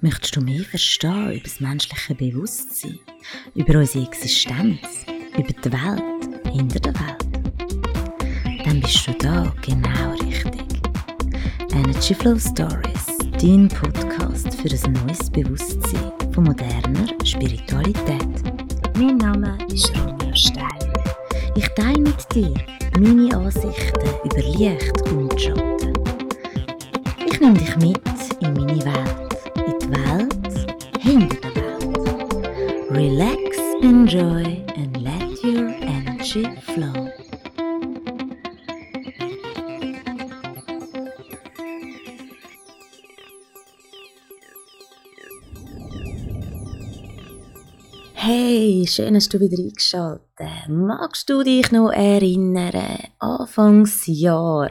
Möchtest 0.00 0.36
du 0.36 0.40
mehr 0.40 0.62
verstehen 0.62 1.32
über 1.32 1.42
das 1.42 1.58
menschliche 1.58 2.14
Bewusstsein, 2.14 3.00
über 3.56 3.80
unsere 3.80 4.04
Existenz, 4.04 4.78
über 5.36 5.52
die 5.52 5.72
Welt, 5.72 6.52
hinter 6.52 6.78
der 6.78 6.94
Welt? 6.94 8.64
Dann 8.64 8.80
bist 8.80 9.08
du 9.08 9.12
da 9.14 9.52
genau 9.60 10.12
richtig. 10.22 10.62
Energy 11.72 12.14
Flow 12.14 12.38
Stories, 12.38 13.18
dein 13.40 13.66
Podcast 13.66 14.54
für 14.60 14.70
ein 14.70 14.92
neues 14.92 15.28
Bewusstsein 15.30 16.12
von 16.32 16.44
moderner 16.44 17.08
Spiritualität. 17.24 18.28
Mein 18.96 19.16
Name 19.16 19.58
ist 19.72 19.90
Ronja 19.98 20.36
Stein. 20.36 20.92
Ich 21.56 21.66
teile 21.70 21.98
mit 21.98 22.32
dir 22.32 22.54
meine 23.00 23.36
Ansichten 23.36 24.10
über 24.24 24.42
Licht 24.42 25.02
und 25.10 25.40
Schatten. 25.40 25.92
Ich 27.26 27.40
nehme 27.40 27.58
dich 27.58 27.76
mit 27.78 28.00
in 28.40 28.52
meine 28.52 28.84
Welt 28.84 29.17
enjoy 34.08 34.64
and 34.74 35.02
let 35.02 35.44
your 35.44 35.68
energy 35.68 36.46
flow. 36.62 37.10
Hey, 48.14 48.86
schön 48.86 49.14
hast 49.14 49.34
du 49.34 49.40
wieder 49.40 49.58
eingeschaltet. 49.58 50.22
Magst 50.68 51.28
du 51.28 51.42
dich 51.42 51.70
noch 51.70 51.90
erinnern? 51.90 53.10
Anfangsjahr 53.18 54.70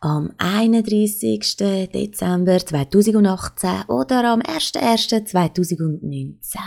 am 0.00 0.34
31. 0.36 1.56
Dezember 1.90 2.58
2018 2.58 3.84
oder 3.88 4.30
am 4.30 4.40
01.01.2019. 4.40 6.58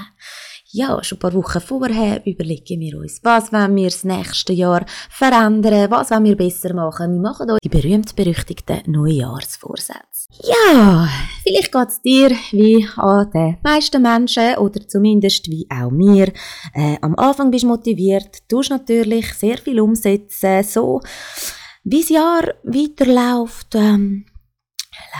Ja, 0.78 1.03
schon 1.03 1.17
ein 1.17 1.20
paar 1.22 1.33
Wochen 1.33 1.59
vorher 1.59 2.22
überlegen 2.28 2.80
wir 2.80 3.00
uns, 3.00 3.20
was 3.23 3.52
wollen 3.52 3.75
wir 3.75 3.86
das 3.86 4.03
nächste 4.03 4.53
Jahr 4.53 4.86
verändern, 5.09 5.89
was 5.89 6.11
wollen 6.11 6.25
wir 6.25 6.38
besser 6.38 6.72
machen. 6.75 7.14
Wir 7.14 7.19
machen 7.19 7.50
hier 7.50 7.58
die 7.64 7.69
berühmt-berüchtigten 7.69 8.84
Neujahrsvorsätze. 8.86 10.28
Ja, 10.44 11.09
vielleicht 11.42 11.72
geht 11.72 11.88
es 11.88 12.02
dir 12.03 12.30
wie 12.52 12.88
an 12.95 13.31
den 13.31 13.58
meisten 13.64 14.03
Menschen 14.03 14.56
oder 14.58 14.88
zumindest 14.88 15.50
wie 15.50 15.67
auch 15.67 15.89
mir. 15.89 16.31
Äh, 16.75 16.97
am 17.02 17.16
Anfang 17.16 17.50
bist 17.50 17.64
du 17.64 17.69
motiviert, 17.69 18.47
tust 18.47 18.69
natürlich 18.69 19.34
sehr 19.34 19.58
viel 19.58 19.80
umsetzen, 19.80 20.64
so 20.64 21.02
wie 21.86 22.02
das 22.02 22.09
Jahr 22.09 22.53
weiterläuft, 22.62 23.73
ähm, 23.73 24.25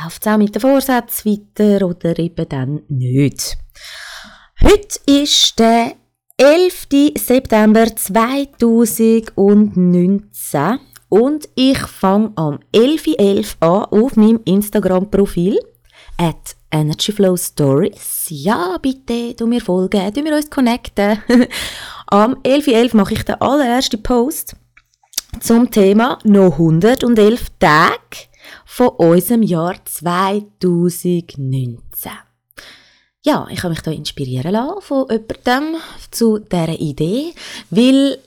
läuft 0.04 0.22
es 0.22 0.32
auch 0.32 0.38
mit 0.38 0.54
den 0.54 0.62
Vorsätzen 0.62 1.32
weiter 1.32 1.84
oder 1.88 2.20
eben 2.20 2.48
dann 2.48 2.82
nicht. 2.90 3.58
Heute 4.60 5.00
ist 5.06 5.60
der 5.60 5.94
11. 6.38 6.88
September 7.16 7.96
2019 7.96 10.80
und 11.10 11.48
ich 11.54 11.78
fange 11.78 12.32
am 12.36 12.58
11.11 12.74 13.20
.11 13.20 13.56
an 13.60 13.84
auf 13.92 14.16
meinem 14.16 14.40
Instagram-Profil 14.46 15.60
at 16.18 16.56
Energyflow 16.72 17.38
Stories. 17.38 18.26
Ja, 18.30 18.80
bitte, 18.82 19.36
du 19.36 19.46
mir 19.46 19.62
folgen, 19.62 20.12
du 20.12 20.24
mir 20.24 20.36
uns 20.36 20.50
connecten. 20.50 21.22
am 22.08 22.34
11.11 22.38 22.94
.11 22.94 22.98
mache 22.98 23.14
ich 23.14 23.26
den 23.26 23.40
allerersten 23.40 24.02
Post 24.02 24.56
zum 25.40 25.70
Thema 25.70 26.18
noch 26.24 26.54
111 26.54 27.46
Tage 27.60 28.26
von 28.66 28.88
unserem 28.88 29.44
Jahr 29.44 29.76
2019. 29.86 32.12
Ja, 33.28 33.46
ich 33.52 33.62
habe 33.62 33.72
mich 33.72 33.82
da 33.82 33.92
inspirieren 33.92 34.54
lassen 34.54 34.80
von 34.80 35.06
jemandem 35.10 35.82
zu 36.12 36.40
dieser 36.40 36.80
Idee, 36.80 37.34
weil 37.70 38.20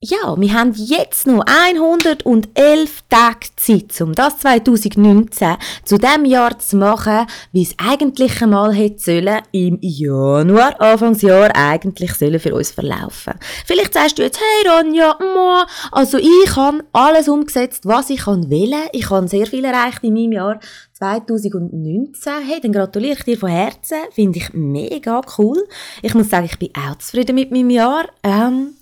ja, 0.00 0.36
wir 0.38 0.54
haben 0.54 0.72
jetzt 0.76 1.26
noch 1.26 1.42
111 1.44 3.02
Tage 3.08 3.48
Zeit, 3.56 4.00
um 4.00 4.12
das 4.14 4.38
2019 4.38 5.56
zu 5.84 5.98
dem 5.98 6.24
Jahr 6.24 6.56
zu 6.60 6.76
machen, 6.76 7.26
wie 7.50 7.62
es 7.62 7.74
eigentlich 7.78 8.40
einmal 8.40 8.72
hätte 8.72 9.00
sollen, 9.00 9.40
im 9.50 9.78
Januar, 9.80 10.80
Anfangsjahr, 10.80 11.50
eigentlich 11.56 12.14
sollen 12.14 12.38
für 12.38 12.54
uns 12.54 12.70
verlaufen. 12.70 13.34
Vielleicht 13.66 13.94
sagst 13.94 14.18
du 14.18 14.22
jetzt, 14.22 14.38
hey 14.38 14.70
Ronja, 14.70 15.16
mo, 15.18 15.64
also 15.90 16.16
ich 16.18 16.54
habe 16.54 16.84
alles 16.92 17.28
umgesetzt, 17.28 17.84
was 17.84 18.10
ich 18.10 18.20
kann 18.20 18.48
wählen. 18.48 18.86
Ich 18.92 19.10
habe 19.10 19.26
sehr 19.26 19.46
viel 19.46 19.64
erreicht 19.64 20.04
in 20.04 20.14
meinem 20.14 20.30
Jahr 20.30 20.60
2019. 20.92 22.32
Hey, 22.46 22.60
dann 22.60 22.72
gratuliere 22.72 23.14
ich 23.14 23.24
dir 23.24 23.38
von 23.38 23.50
Herzen. 23.50 23.98
Finde 24.12 24.38
ich 24.38 24.52
mega 24.52 25.22
cool. 25.38 25.66
Ich 26.02 26.14
muss 26.14 26.30
sagen, 26.30 26.46
ich 26.46 26.58
bin 26.58 26.70
auch 26.76 26.98
zufrieden 26.98 27.34
mit 27.34 27.50
meinem 27.50 27.70
Jahr. 27.70 28.06
Ähm, 28.22 28.74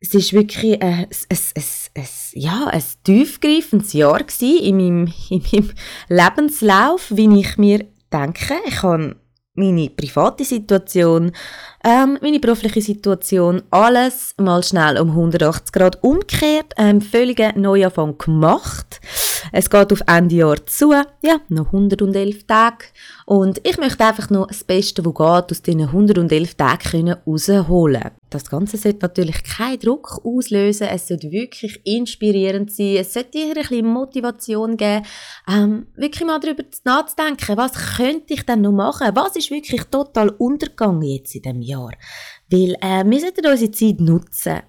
es 0.00 0.14
ist 0.14 0.32
wirklich 0.32 0.80
ein, 0.82 1.06
ein, 1.06 1.08
ein, 1.28 1.64
ein, 1.94 2.08
ja, 2.32 2.66
ein 2.66 2.82
tiefgreifendes 3.04 3.92
Jahr 3.92 4.20
in 4.40 4.76
meinem, 4.76 5.12
in 5.30 5.42
meinem 5.52 5.72
Lebenslauf, 6.08 7.10
wie 7.10 7.40
ich 7.40 7.56
mir 7.56 7.86
denke. 8.12 8.54
Ich 8.66 8.82
habe 8.82 9.16
meine 9.56 9.88
private 9.88 10.44
Situation, 10.44 11.32
ähm, 11.82 12.18
meine 12.20 12.40
berufliche 12.40 12.82
Situation, 12.82 13.62
alles 13.70 14.34
mal 14.38 14.62
schnell 14.62 14.98
um 15.00 15.10
180 15.10 15.72
Grad 15.72 16.02
umgekehrt, 16.02 16.76
einen 16.76 17.00
völligen 17.00 17.60
Neuanfang 17.60 18.18
gemacht. 18.18 19.00
Es 19.52 19.70
geht 19.70 19.92
auf 19.92 20.02
Ende 20.06 20.34
Jahr 20.34 20.66
zu, 20.66 20.92
ja, 20.92 21.38
noch 21.48 21.66
111 21.66 22.46
Tage. 22.46 22.84
Und 23.24 23.66
ich 23.66 23.78
möchte 23.78 24.04
einfach 24.04 24.28
noch 24.28 24.48
das 24.48 24.64
Beste, 24.64 25.04
was 25.04 25.14
geht, 25.14 25.52
aus 25.52 25.62
diesen 25.62 25.82
111 25.82 26.54
Tagen 26.56 27.14
rausholen 27.26 28.10
Das 28.28 28.50
Ganze 28.50 28.76
sollte 28.76 28.98
natürlich 29.02 29.44
keinen 29.44 29.78
Druck 29.78 30.20
auslösen, 30.24 30.88
es 30.88 31.06
sollte 31.06 31.30
wirklich 31.30 31.80
inspirierend 31.84 32.72
sein, 32.72 32.96
es 32.96 33.14
sollte 33.14 33.30
dir 33.30 33.46
ein 33.46 33.54
bisschen 33.54 33.86
Motivation 33.86 34.76
geben, 34.76 35.06
ähm, 35.48 35.86
wirklich 35.94 36.26
mal 36.26 36.40
darüber 36.40 36.64
nachzudenken, 36.84 37.56
was 37.56 37.96
könnte 37.96 38.34
ich 38.34 38.42
denn 38.44 38.62
noch 38.62 38.72
machen, 38.72 39.14
was 39.14 39.36
ist 39.36 39.52
wirklich 39.52 39.84
total 39.84 40.30
untergegangen 40.30 41.02
jetzt 41.02 41.36
in 41.36 41.42
diesem 41.42 41.62
Jahr. 41.62 41.92
Weil 42.50 42.76
äh, 42.80 43.04
wir 43.04 43.20
sollten 43.20 43.46
unsere 43.46 43.70
Zeit 43.70 44.00
nutzen. 44.00 44.62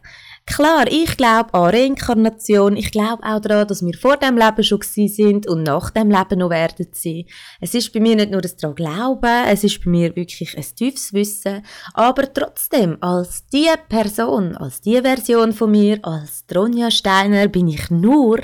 Klar, 0.48 0.86
ich 0.90 1.18
glaube 1.18 1.54
an 1.54 1.70
Reinkarnation. 1.72 2.78
Ich 2.78 2.92
glaube 2.92 3.22
auch 3.22 3.42
daran, 3.42 3.68
dass 3.68 3.86
wir 3.86 3.94
vor 3.98 4.16
dem 4.16 4.38
Leben 4.38 4.64
schon 4.64 4.80
gewesen 4.80 5.14
sind 5.14 5.48
und 5.48 5.64
nach 5.64 5.90
dem 5.90 6.10
Leben 6.10 6.40
noch 6.40 6.50
werden 6.50 6.88
sein. 6.94 7.26
Es 7.60 7.74
ist 7.74 7.92
bei 7.92 8.00
mir 8.00 8.16
nicht 8.16 8.32
nur 8.32 8.40
das 8.40 8.56
daran 8.56 8.76
Glauben, 8.76 9.46
es 9.50 9.66
ist 9.66 9.84
bei 9.84 9.92
mir 9.92 10.16
wirklich 10.16 10.58
ein 10.58 10.64
tiefes 10.64 11.12
Wissen. 11.12 11.64
Aber 11.94 12.34
trotzdem, 12.34 12.98
als 13.02 13.46
die 13.48 13.68
Person, 13.90 14.56
als 14.56 14.80
die 14.80 15.02
Version 15.02 15.52
von 15.52 15.70
mir, 15.70 16.00
als 16.04 16.46
Tronja 16.48 16.92
Steiner, 16.92 17.50
bin 17.50 17.68
ich 17.68 17.92
nur 17.92 18.40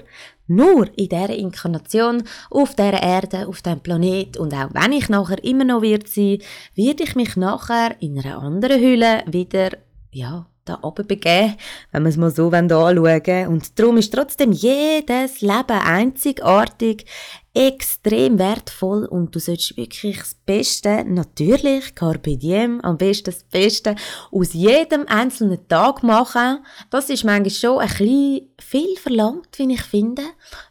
nur 0.46 0.88
in 0.98 1.08
dieser 1.08 1.30
Inkarnation 1.30 2.24
auf 2.52 2.76
dieser 2.76 3.02
Erde, 3.02 3.48
auf 3.48 3.62
diesem 3.62 3.80
Planet 3.80 4.36
und 4.36 4.54
auch 4.54 4.74
wenn 4.74 4.92
ich 4.92 5.08
nachher 5.08 5.42
immer 5.42 5.64
noch 5.64 5.82
wird 5.82 6.10
sein, 6.10 6.40
werde 6.76 7.04
ich 7.04 7.16
mich 7.16 7.38
nachher 7.38 7.96
in 8.02 8.20
einer 8.20 8.40
anderen 8.40 8.82
Hülle 8.82 9.24
wieder, 9.26 9.70
ja, 10.12 10.46
da 10.66 10.80
oben 10.82 11.06
begeben, 11.08 11.56
wenn 11.92 12.04
wir 12.04 12.10
es 12.10 12.18
mal 12.18 12.32
so 12.32 12.50
anschauen. 12.50 13.48
Und 13.48 13.80
darum 13.80 13.98
ist 13.98 14.14
trotzdem 14.14 14.52
jedes 14.52 15.42
Leben 15.42 15.70
einzigartig, 15.70 17.06
extrem 17.54 18.40
wertvoll 18.40 19.06
und 19.06 19.36
du 19.36 19.40
solltest 19.40 19.78
wirklich 19.78 20.18
das 20.18 20.34
Beste, 20.34 21.06
natürlich, 21.06 21.94
Carpe 21.94 22.36
Diem, 22.36 22.82
am 22.82 22.98
besten 22.98 23.26
das 23.26 23.44
Beste 23.44 23.96
aus 24.32 24.54
jedem 24.54 25.08
einzelnen 25.08 25.68
Tag 25.68 26.02
machen. 26.02 26.66
Das 26.90 27.10
ist 27.10 27.24
manchmal 27.24 27.52
schon 27.52 27.80
ein 27.80 27.88
bisschen 27.88 28.50
viel 28.60 28.98
verlangt, 28.98 29.60
wie 29.60 29.72
ich 29.72 29.84
finde. 29.84 30.24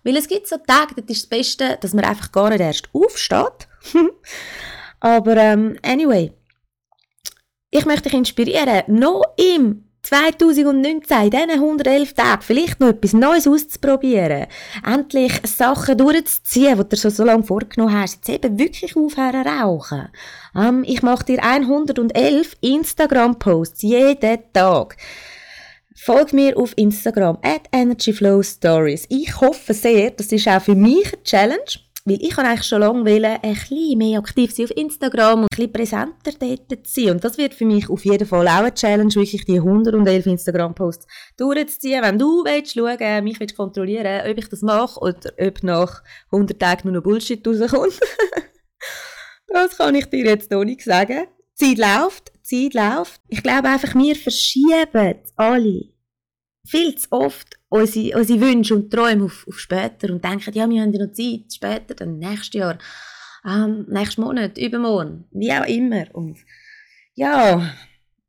Weil 0.03 0.16
es 0.16 0.26
gibt 0.26 0.48
so 0.48 0.56
Tage, 0.56 0.94
das 0.97 1.04
ist 1.16 1.22
das 1.22 1.38
Beste, 1.38 1.78
dass 1.80 1.94
man 1.94 2.04
einfach 2.04 2.32
gar 2.32 2.50
nicht 2.50 2.60
erst 2.60 2.88
aufsteht. 2.92 3.69
Aber 5.00 5.36
ähm, 5.36 5.77
anyway, 5.83 6.33
ich 7.71 7.86
möchte 7.86 8.09
dich 8.09 8.18
inspirieren, 8.18 8.83
noch 8.88 9.22
im 9.36 9.82
2019, 10.03 11.22
in 11.22 11.31
diesen 11.31 11.51
111 11.51 12.15
Tagen, 12.15 12.43
vielleicht 12.43 12.81
noch 12.81 12.89
etwas 12.89 13.13
Neues 13.13 13.47
auszuprobieren. 13.47 14.47
Endlich 14.84 15.33
Sachen 15.45 15.97
durchzuziehen, 15.97 16.77
die 16.77 16.89
du 16.89 16.97
schon 16.97 17.10
so 17.13 17.25
lange 17.25 17.45
vorgenommen 17.45 18.01
hast. 18.01 18.27
Jetzt 18.28 18.45
eben 18.45 18.59
wirklich 18.59 18.97
aufhören 18.97 19.47
rauchen. 19.47 20.09
Ähm, 20.57 20.84
ich 20.87 21.03
mache 21.03 21.25
dir 21.27 21.43
111 21.43 22.57
Instagram-Posts 22.60 23.83
jeden 23.83 24.41
Tag. 24.53 24.97
Folg 25.95 26.33
mir 26.33 26.57
auf 26.57 26.72
Instagram 26.77 27.39
at 27.43 27.69
energyflowstories. 27.71 29.07
Ich 29.09 29.41
hoffe 29.41 29.72
sehr, 29.72 30.10
das 30.10 30.33
ist 30.33 30.48
auch 30.48 30.60
für 30.60 30.75
mich 30.75 31.13
eine 31.13 31.22
Challenge 31.22 31.91
weil 32.04 32.19
ich 32.21 32.37
eigentlich 32.37 32.65
schon 32.65 32.81
lange 32.81 33.04
wollen, 33.04 33.25
ein 33.25 33.41
bisschen 33.41 33.99
mehr 33.99 34.19
aktiv 34.19 34.53
sein 34.53 34.66
auf 34.66 34.77
Instagram 34.77 35.43
und 35.43 35.45
ein 35.45 35.49
bisschen 35.57 35.72
präsenter 35.72 36.33
dort 36.39 36.87
zu 36.87 37.01
sein. 37.01 37.10
Und 37.13 37.25
das 37.25 37.39
wird 37.39 37.54
für 37.54 37.65
mich 37.65 37.89
auf 37.89 38.04
jeden 38.04 38.27
Fall 38.27 38.49
auch 38.49 38.53
eine 38.53 38.75
Challenge, 38.75 39.15
wirklich 39.15 39.45
die 39.45 39.59
111 39.59 40.27
Instagram-Posts 40.27 41.07
durchzuziehen. 41.37 42.03
Wenn 42.03 42.19
du 42.19 42.45
willst 42.45 42.75
schauen, 42.75 43.25
mich 43.25 43.39
willst 43.39 43.57
kontrollieren, 43.57 44.31
ob 44.31 44.39
ich 44.39 44.49
das 44.49 44.63
mache 44.63 45.01
oder 45.01 45.33
ob 45.39 45.63
nach 45.63 46.03
100 46.33 46.59
Tagen 46.59 46.81
nur 46.84 46.95
noch 46.95 47.03
Bullshit 47.03 47.47
rauskommt. 47.47 48.01
Das 49.55 49.77
kann 49.77 49.95
ich 49.95 50.07
dir 50.07 50.25
jetzt 50.25 50.51
noch 50.51 50.65
nicht 50.65 50.83
sagen. 50.83 51.27
Die 51.60 51.77
Zeit 51.77 51.78
läuft, 51.78 52.33
die 52.51 52.71
Zeit 52.71 52.75
läuft. 52.75 53.21
Ich 53.28 53.43
glaube 53.43 53.69
einfach, 53.69 53.95
wir 53.95 54.16
verschieben 54.16 55.16
alle 55.37 55.93
viel 56.66 56.95
zu 56.95 57.13
oft 57.13 57.59
unsere, 57.72 58.19
unsere 58.19 58.41
Wünsche 58.41 58.74
und 58.74 58.91
Träume 58.91 59.24
auf, 59.24 59.47
auf 59.48 59.59
später 59.59 60.13
und 60.13 60.22
denken, 60.22 60.53
ja, 60.53 60.69
wir 60.69 60.83
haben 60.83 60.92
ja 60.92 61.04
noch 61.04 61.13
Zeit, 61.13 61.53
später, 61.53 61.95
dann 61.95 62.19
nächstes 62.19 62.53
Jahr, 62.53 62.78
ähm, 63.47 63.86
nächsten 63.89 64.21
Monat, 64.21 64.59
übermorgen, 64.59 65.24
wie 65.33 65.53
auch 65.53 65.66
immer. 65.66 66.04
Und 66.13 66.39
ja, 67.15 67.74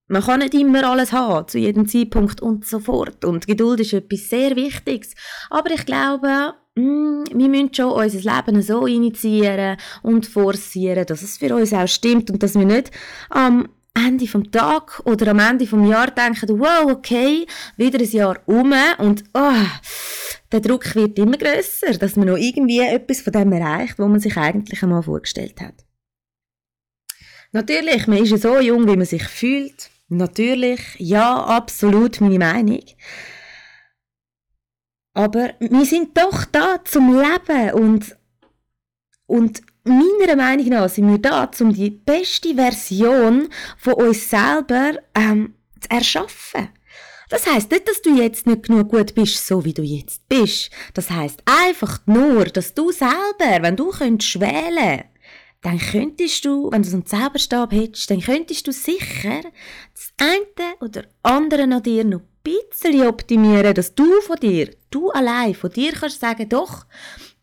man 0.07 0.21
kann 0.23 0.39
nicht 0.39 0.53
immer 0.53 0.89
alles 0.89 1.11
haben, 1.11 1.47
zu 1.47 1.59
jedem 1.59 1.87
Zeitpunkt 1.87 2.41
und 2.41 2.65
so 2.65 2.79
fort. 2.79 3.25
Und 3.25 3.45
Geduld 3.45 3.81
ist 3.81 3.93
etwas 3.93 4.29
sehr 4.29 4.55
Wichtiges. 4.55 5.13
Aber 5.49 5.71
ich 5.71 5.85
glaube, 5.85 6.53
mm, 6.75 7.23
wir 7.33 7.49
müssen 7.49 7.73
schon 7.73 7.91
unser 7.91 8.19
Leben 8.19 8.61
so 8.61 8.85
initiieren 8.85 9.77
und 10.03 10.25
forcieren, 10.25 11.05
dass 11.05 11.21
es 11.21 11.37
für 11.37 11.53
uns 11.53 11.73
auch 11.73 11.87
stimmt 11.87 12.31
und 12.31 12.41
dass 12.41 12.55
wir 12.55 12.65
nicht 12.65 12.91
am 13.29 13.67
Ende 13.93 14.27
vom 14.27 14.51
Tag 14.51 15.01
oder 15.05 15.31
am 15.31 15.39
Ende 15.39 15.67
vom 15.67 15.85
Jahr 15.87 16.09
denken, 16.11 16.59
wow, 16.59 16.91
okay, 16.91 17.45
wieder 17.77 17.99
ein 17.99 18.11
Jahr 18.11 18.39
um 18.47 18.73
und 18.97 19.23
oh, 19.33 19.65
der 20.51 20.61
Druck 20.61 20.95
wird 20.95 21.17
immer 21.19 21.37
größer, 21.37 21.97
dass 21.97 22.15
man 22.15 22.27
noch 22.27 22.37
irgendwie 22.37 22.79
etwas 22.79 23.21
von 23.21 23.33
dem 23.33 23.51
erreicht, 23.51 23.99
was 23.99 24.07
man 24.07 24.19
sich 24.19 24.37
eigentlich 24.37 24.81
einmal 24.81 25.03
vorgestellt 25.03 25.61
hat. 25.61 25.85
Natürlich, 27.51 28.07
man 28.07 28.17
ist 28.17 28.31
ja 28.31 28.37
so 28.37 28.59
jung, 28.59 28.87
wie 28.87 28.97
man 28.97 29.05
sich 29.05 29.23
fühlt. 29.23 29.91
Natürlich, 30.09 30.79
ja, 30.97 31.43
absolut 31.43 32.19
meine 32.19 32.39
Meinung. 32.39 32.83
Aber 35.13 35.53
wir 35.59 35.85
sind 35.85 36.17
doch 36.17 36.45
da 36.45 36.83
zum 36.83 37.15
Leben 37.15 37.73
und, 37.73 38.17
und 39.27 39.61
meiner 39.83 40.35
Meinung 40.35 40.67
nach 40.69 40.89
sind 40.89 41.09
wir 41.09 41.17
da, 41.17 41.49
um 41.59 41.73
die 41.73 41.89
beste 41.89 42.55
Version 42.55 43.49
von 43.77 43.93
uns 43.93 44.29
selber 44.29 44.93
ähm, 45.15 45.55
zu 45.79 45.89
erschaffen. 45.89 46.69
Das 47.29 47.47
heißt 47.47 47.71
nicht, 47.71 47.87
dass 47.87 48.01
du 48.01 48.15
jetzt 48.15 48.45
nicht 48.45 48.63
genug 48.63 48.89
gut 48.89 49.15
bist, 49.15 49.47
so 49.47 49.65
wie 49.65 49.73
du 49.73 49.81
jetzt 49.81 50.27
bist. 50.29 50.69
Das 50.93 51.09
heißt 51.09 51.41
einfach 51.45 51.99
nur, 52.05 52.45
dass 52.45 52.73
du 52.73 52.91
selber, 52.91 53.61
wenn 53.61 53.75
du 53.75 53.89
könntest 53.89 54.39
wählen, 54.39 55.03
dann 55.63 55.79
könntest 55.79 56.45
du, 56.45 56.69
wenn 56.71 56.83
du 56.83 56.89
so 56.89 56.97
einen 56.97 57.05
Zauberstab 57.05 57.71
hättest, 57.71 58.09
dann 58.11 58.21
könntest 58.21 58.67
du 58.67 58.71
sicher 58.71 59.41
das 59.93 60.13
eine 60.17 60.75
oder 60.81 61.05
andere 61.23 61.63
an 61.63 61.81
dir 61.81 62.03
noch 62.03 62.19
ein 62.19 62.27
bisschen 62.43 63.07
optimieren, 63.07 63.73
dass 63.73 63.95
du 63.95 64.21
von 64.21 64.35
dir, 64.35 64.69
du 64.91 65.09
allein 65.09 65.55
von 65.55 65.71
dir 65.71 65.93
kannst 65.93 66.19
sagen, 66.19 66.49
doch, 66.49 66.85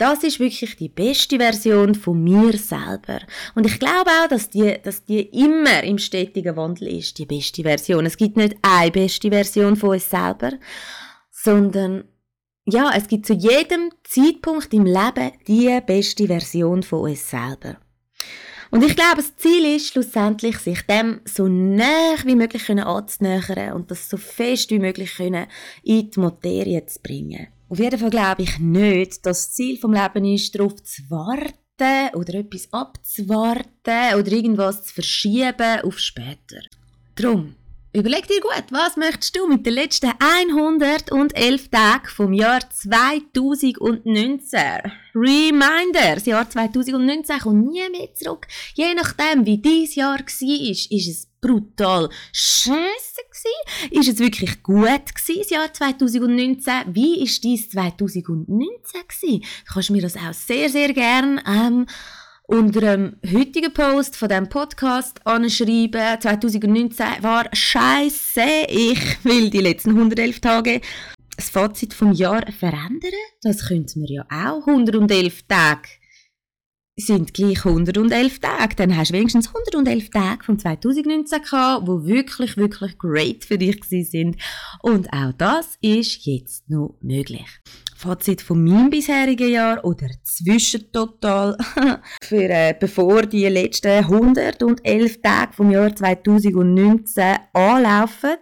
das 0.01 0.23
ist 0.25 0.41
wirklich 0.41 0.77
die 0.77 0.89
beste 0.89 1.37
Version 1.37 1.95
von 1.95 2.25
mir 2.25 2.57
selber. 2.57 3.21
Und 3.55 3.67
ich 3.67 3.79
glaube 3.79 4.11
auch, 4.11 4.29
dass 4.29 4.49
die, 4.49 4.77
dass 4.83 5.05
die 5.05 5.21
immer 5.21 5.85
im 5.85 5.99
stetigen 5.99 6.57
Wandel 6.57 6.89
ist, 6.89 7.19
die 7.19 7.27
beste 7.27 7.63
Version. 7.63 8.07
Es 8.07 8.17
gibt 8.17 8.39
nicht 8.39 8.57
eine 8.63 8.91
beste 8.91 9.29
Version 9.29 9.77
von 9.77 9.91
uns 9.91 10.09
selber, 10.09 10.53
sondern 11.31 12.05
ja, 12.65 12.93
es 12.97 13.09
gibt 13.09 13.27
zu 13.27 13.35
jedem 13.35 13.91
Zeitpunkt 14.05 14.73
im 14.73 14.87
Leben 14.87 15.33
die 15.47 15.79
beste 15.85 16.27
Version 16.27 16.83
von 16.83 17.11
uns 17.11 17.29
selber. 17.29 17.77
Und 18.71 18.83
ich 18.83 18.97
glaube, 18.97 19.17
das 19.17 19.37
Ziel 19.37 19.77
ist 19.77 19.89
schlussendlich, 19.89 20.57
sich 20.59 20.81
dem 20.83 21.21
so 21.27 21.47
nah 21.47 22.15
wie 22.25 22.37
möglich 22.37 22.71
anzunähern 22.71 23.75
und 23.75 23.91
das 23.91 24.09
so 24.09 24.17
fest 24.17 24.71
wie 24.71 24.79
möglich 24.79 25.19
in 25.21 25.47
die 25.85 26.11
Materie 26.17 26.87
zu 26.87 27.01
bringen. 27.03 27.49
Auf 27.71 27.79
jeden 27.79 28.01
Fall 28.01 28.11
glaube 28.11 28.43
ich 28.43 28.59
nicht, 28.59 29.25
dass 29.25 29.47
das 29.47 29.53
Ziel 29.53 29.79
vom 29.79 29.93
Leben 29.93 30.25
ist, 30.25 30.53
darauf 30.57 30.75
zu 30.83 31.09
warten 31.09 32.17
oder 32.17 32.35
etwas 32.35 32.69
abzuwarten 32.73 34.19
oder 34.19 34.33
irgendwas 34.33 34.83
zu 34.87 34.95
verschieben 34.95 35.81
auf 35.85 36.01
später. 36.01 36.63
Drum, 37.15 37.55
überleg 37.93 38.27
dir 38.29 38.41
gut, 38.41 38.65
was 38.71 38.97
möchtest 38.97 39.37
du 39.37 39.47
mit 39.47 39.67
den 39.67 39.75
letzten 39.75 40.13
111 40.19 41.69
Tagen 41.71 42.09
vom 42.09 42.33
Jahr 42.33 42.61
2019? 42.69 44.61
Reminder, 45.15 46.15
das 46.15 46.27
Jahr 46.27 46.49
2019 46.49 47.41
kommt 47.41 47.71
nie 47.71 47.89
mehr 47.91 48.15
zurück. 48.15 48.47
Je 48.75 48.95
nachdem, 48.95 49.45
wie 49.45 49.59
dieses 49.59 49.97
Jahr 49.97 50.19
war, 50.19 50.27
ist 50.27 50.91
es 50.91 51.29
brutal 51.41 52.09
scheiße? 52.33 53.11
Ist 53.91 54.09
es 54.09 54.19
wirklich 54.19 54.63
gut 54.63 55.03
das 55.15 55.51
Jahr 55.51 55.73
2019? 55.73 56.73
Wie 56.89 57.23
ist 57.23 57.43
dies 57.43 57.71
2019 57.71 59.01
gewesen? 59.09 59.41
Du 59.67 59.73
kannst 59.73 59.91
mir 59.91 60.03
das 60.03 60.17
auch 60.17 60.33
sehr, 60.33 60.69
sehr 60.69 60.93
gern 60.93 61.41
ähm, 61.47 61.87
unter 62.51 62.81
dem 62.81 63.17
heutigen 63.33 63.73
Post 63.73 64.17
von 64.17 64.29
diesem 64.29 64.49
Podcast 64.49 65.25
anschreiben. 65.25 66.21
2019 66.21 67.07
war 67.21 67.49
scheiße. 67.53 68.67
Ich 68.69 69.25
will 69.25 69.51
die 69.51 69.61
letzten 69.61 69.91
111 69.91 70.41
Tage 70.41 70.81
das 71.37 71.49
Fazit 71.49 71.95
vom 71.95 72.13
Jahr 72.13 72.45
verändern. 72.51 73.13
Das 73.43 73.69
könnten 73.69 74.03
wir 74.03 74.11
ja 74.11 74.25
auch. 74.25 74.67
111 74.67 75.45
Tage 75.47 75.89
sind 76.97 77.33
gleich 77.35 77.65
111 77.65 78.41
Tage. 78.41 78.75
Dann 78.75 78.97
hast 78.97 79.11
du 79.11 79.15
wenigstens 79.15 79.47
111 79.55 80.11
Tage 80.11 80.45
von 80.45 80.59
2019 80.59 81.43
gehabt, 81.43 81.87
die 81.87 82.07
wirklich, 82.13 82.57
wirklich 82.57 82.99
great 82.99 83.45
für 83.45 83.59
dich 83.59 83.81
sind. 83.85 84.37
Und 84.83 85.13
auch 85.13 85.33
das 85.39 85.79
ist 85.81 86.27
jetzt 86.27 86.69
noch 86.69 86.97
möglich. 87.01 87.47
Fazit 88.01 88.41
von 88.41 88.65
meinem 88.65 88.89
bisherigen 88.89 89.51
Jahr 89.51 89.85
oder 89.85 90.09
Zwischentotal 90.23 91.55
für 92.23 92.49
äh, 92.49 92.75
bevor 92.81 93.27
die 93.27 93.47
letzten 93.47 94.05
111 94.05 95.21
Tage 95.21 95.53
vom 95.53 95.71
Jahr 95.71 95.95
2019 95.95 97.37
anlaufen. 97.53 98.37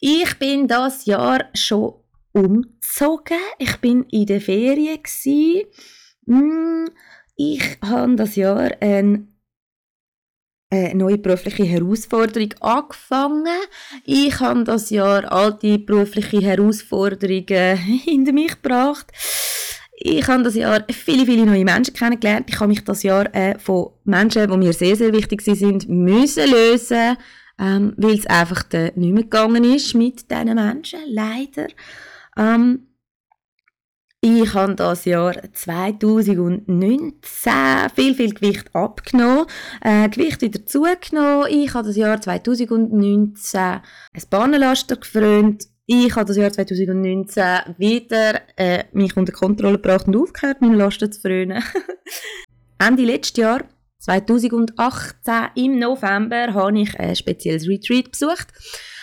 Ich 0.00 0.36
bin 0.40 0.66
das 0.66 1.04
Jahr 1.04 1.44
schon 1.54 1.94
umgezogen. 2.32 3.38
Ich 3.58 3.76
bin 3.76 4.02
in 4.10 4.26
der 4.26 4.40
Ferien 4.40 5.00
gsi. 5.00 5.68
Mm, 6.26 6.86
ich 7.36 7.78
habe 7.82 8.16
das 8.16 8.34
Jahr 8.34 8.72
eine, 8.80 9.28
eine 10.70 10.94
neue 10.94 11.18
berufliche 11.18 11.64
Herausforderung 11.64 12.54
angefangen. 12.60 13.46
Ich 14.04 14.38
habe 14.38 14.64
das 14.64 14.90
Jahr 14.90 15.30
alte 15.30 15.78
berufliche 15.78 16.40
Herausforderungen 16.40 17.76
hinter 18.04 18.32
mich 18.32 18.62
gebracht. 18.62 19.06
Ich 20.02 20.26
habe 20.28 20.44
das 20.44 20.54
Jahr 20.54 20.84
viele, 20.90 21.26
viele 21.26 21.44
neue 21.44 21.64
Menschen 21.64 21.92
kennengelernt. 21.92 22.46
Ich 22.48 22.58
habe 22.58 22.68
mich 22.68 22.84
das 22.84 23.02
Jahr 23.02 23.34
äh, 23.34 23.58
von 23.58 23.90
Menschen, 24.04 24.50
die 24.50 24.56
mir 24.56 24.72
sehr, 24.72 24.96
sehr 24.96 25.12
wichtig 25.12 25.42
sind, 25.42 25.88
müssen 25.88 26.50
lösen, 26.50 27.16
ähm, 27.58 27.92
weil 27.96 28.14
es 28.14 28.26
einfach 28.26 28.64
nicht 28.72 28.96
mehr 28.96 29.24
gegangen 29.24 29.64
ist 29.64 29.94
mit 29.94 30.30
diesen 30.30 30.54
Menschen, 30.54 31.00
leider. 31.06 31.66
Ähm, 32.36 32.86
ich 34.22 34.52
habe 34.52 34.74
das 34.74 35.06
Jahr 35.06 35.34
2019 35.52 37.14
viel, 37.94 38.14
viel 38.14 38.34
Gewicht 38.34 38.74
abgenommen, 38.74 39.46
äh, 39.80 40.10
Gewicht 40.10 40.42
wieder 40.42 40.66
zugenommen. 40.66 41.46
Ich 41.48 41.72
habe 41.72 41.88
das 41.88 41.96
Jahr 41.96 42.20
2019 42.20 43.60
ein 43.60 43.82
Bahnenlaster 44.28 44.96
gefrönt. 44.96 45.64
Ich 45.86 46.14
habe 46.14 46.26
das 46.26 46.36
Jahr 46.36 46.52
2019 46.52 47.74
wieder 47.78 48.42
äh, 48.56 48.84
mich 48.92 49.16
unter 49.16 49.32
Kontrolle 49.32 49.78
gebracht 49.78 50.06
und 50.06 50.16
aufgehört, 50.16 50.60
meinen 50.60 50.74
Lasten 50.74 51.10
zu 51.10 51.20
frönen. 51.20 51.64
Ende 52.78 53.04
letztes 53.04 53.38
Jahr, 53.38 53.64
2018, 54.00 55.34
im 55.56 55.78
November, 55.78 56.52
habe 56.52 56.78
ich 56.78 56.98
ein 57.00 57.16
spezielles 57.16 57.66
Retreat 57.66 58.10
besucht 58.12 58.48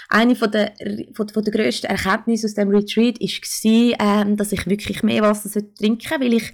eine 0.10 0.36
von 0.36 0.52
der, 0.52 0.74
von, 1.14 1.30
von 1.30 1.44
der 1.44 1.54
grössten 1.54 1.88
Erkenntnisse 1.88 2.48
aus 2.48 2.54
dem 2.54 2.70
Retreat 2.70 3.20
war, 3.20 4.22
ähm, 4.22 4.38
dass 4.38 4.52
ich 4.52 4.68
wirklich 4.68 5.04
mehr 5.04 5.22
Wasser 5.22 5.50
trinken 5.78 6.08
sollte, 6.08 6.24
weil 6.24 6.34
ich 6.34 6.54